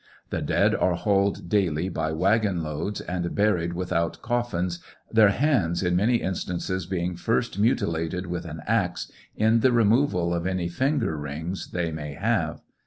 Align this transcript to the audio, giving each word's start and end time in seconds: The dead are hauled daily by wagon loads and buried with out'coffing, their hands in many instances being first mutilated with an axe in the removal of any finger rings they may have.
The 0.31 0.41
dead 0.41 0.73
are 0.73 0.95
hauled 0.95 1.47
daily 1.47 1.87
by 1.87 2.11
wagon 2.11 2.63
loads 2.63 3.01
and 3.01 3.35
buried 3.35 3.73
with 3.73 3.91
out'coffing, 3.93 4.79
their 5.11 5.29
hands 5.29 5.83
in 5.83 5.95
many 5.95 6.15
instances 6.15 6.87
being 6.87 7.15
first 7.15 7.59
mutilated 7.59 8.25
with 8.25 8.45
an 8.45 8.61
axe 8.65 9.11
in 9.35 9.59
the 9.59 9.71
removal 9.71 10.33
of 10.33 10.47
any 10.47 10.69
finger 10.69 11.15
rings 11.15 11.67
they 11.67 11.91
may 11.91 12.15
have. 12.15 12.61